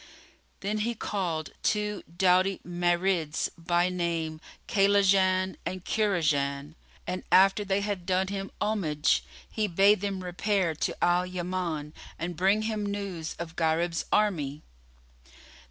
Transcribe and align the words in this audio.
Then 0.61 0.79
he 0.79 0.95
called 0.95 1.51
two 1.61 2.01
doughty 2.17 2.59
Marids, 2.65 3.49
by 3.55 3.89
name 3.89 4.41
Kaylaján 4.67 5.57
and 5.63 5.85
Kúraján, 5.85 6.73
and 7.05 7.23
after 7.31 7.63
they 7.63 7.81
had 7.81 8.07
done 8.07 8.29
him 8.29 8.49
homage, 8.59 9.23
he 9.47 9.67
bade 9.67 10.01
them 10.01 10.23
repair 10.23 10.73
to 10.73 11.03
Al 11.03 11.27
Yaman 11.27 11.93
and 12.17 12.35
bring 12.35 12.63
him 12.63 12.83
news 12.83 13.35
of 13.37 13.55
Gharib's 13.55 14.05
army. 14.11 14.63